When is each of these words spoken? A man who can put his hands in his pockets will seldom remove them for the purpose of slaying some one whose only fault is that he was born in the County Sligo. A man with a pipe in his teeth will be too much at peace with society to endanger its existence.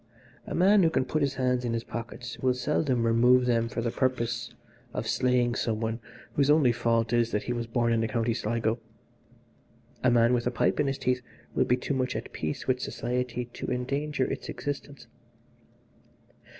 A 0.47 0.55
man 0.55 0.81
who 0.81 0.89
can 0.89 1.05
put 1.05 1.21
his 1.21 1.35
hands 1.35 1.63
in 1.63 1.73
his 1.73 1.83
pockets 1.83 2.39
will 2.39 2.55
seldom 2.55 3.05
remove 3.05 3.45
them 3.45 3.69
for 3.69 3.81
the 3.83 3.91
purpose 3.91 4.51
of 4.95 5.07
slaying 5.07 5.53
some 5.53 5.79
one 5.79 5.99
whose 6.33 6.49
only 6.49 6.71
fault 6.71 7.13
is 7.13 7.29
that 7.29 7.43
he 7.43 7.53
was 7.53 7.67
born 7.67 7.93
in 7.93 8.01
the 8.01 8.07
County 8.07 8.33
Sligo. 8.33 8.79
A 10.03 10.09
man 10.09 10.33
with 10.33 10.47
a 10.47 10.49
pipe 10.49 10.79
in 10.79 10.87
his 10.87 10.97
teeth 10.97 11.21
will 11.53 11.65
be 11.65 11.77
too 11.77 11.93
much 11.93 12.15
at 12.15 12.33
peace 12.33 12.65
with 12.67 12.79
society 12.81 13.45
to 13.53 13.67
endanger 13.69 14.23
its 14.25 14.49
existence. 14.49 15.05